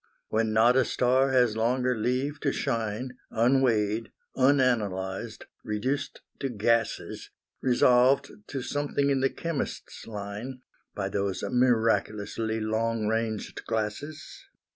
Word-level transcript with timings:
When 0.29 0.51
not 0.51 0.75
a 0.75 0.83
star 0.83 1.29
has 1.31 1.55
longer 1.55 1.95
leave 1.95 2.39
to 2.39 2.51
shine, 2.51 3.19
Unweighed, 3.29 4.11
unanalysed, 4.35 5.45
reduced 5.63 6.21
to 6.39 6.49
gases, 6.49 7.29
Resolved 7.61 8.31
to 8.47 8.63
something 8.63 9.11
in 9.11 9.19
the 9.21 9.29
chemist's 9.29 10.07
line, 10.07 10.63
By 10.95 11.09
those 11.09 11.43
miraculously 11.47 12.59
long 12.59 13.05
ranged 13.05 13.63
glasses. 13.65 14.47